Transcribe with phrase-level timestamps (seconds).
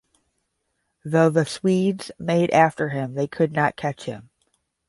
[1.05, 4.31] Though the Swedes made after him, they could not catch him.